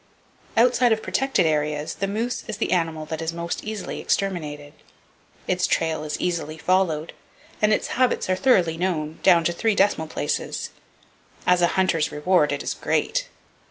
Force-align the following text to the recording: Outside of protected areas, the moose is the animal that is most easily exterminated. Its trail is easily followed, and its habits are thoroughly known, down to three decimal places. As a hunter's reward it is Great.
Outside 0.57 0.91
of 0.91 1.03
protected 1.03 1.45
areas, 1.45 1.93
the 1.93 2.07
moose 2.07 2.43
is 2.47 2.57
the 2.57 2.71
animal 2.71 3.05
that 3.05 3.21
is 3.21 3.31
most 3.33 3.63
easily 3.63 3.99
exterminated. 3.99 4.73
Its 5.47 5.67
trail 5.67 6.03
is 6.03 6.19
easily 6.19 6.57
followed, 6.57 7.13
and 7.61 7.71
its 7.71 7.89
habits 7.89 8.27
are 8.27 8.35
thoroughly 8.35 8.77
known, 8.77 9.19
down 9.21 9.43
to 9.43 9.51
three 9.53 9.75
decimal 9.75 10.07
places. 10.07 10.71
As 11.45 11.61
a 11.61 11.67
hunter's 11.77 12.11
reward 12.11 12.51
it 12.51 12.63
is 12.63 12.73
Great. 12.73 13.29